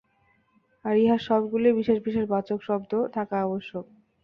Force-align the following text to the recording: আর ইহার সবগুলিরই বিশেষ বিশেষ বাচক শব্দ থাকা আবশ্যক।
আর 0.85 0.95
ইহার 0.97 1.21
সবগুলিরই 1.27 1.77
বিশেষ 1.79 1.97
বিশেষ 2.05 2.25
বাচক 2.33 2.59
শব্দ 2.67 2.91
থাকা 3.15 3.35
আবশ্যক। 3.41 3.85